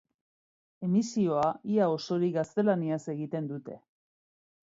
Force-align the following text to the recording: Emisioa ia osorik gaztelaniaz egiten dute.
Emisioa 0.87 1.43
ia 1.75 1.89
osorik 1.97 2.33
gaztelaniaz 2.39 3.01
egiten 3.15 3.51
dute. 3.53 3.77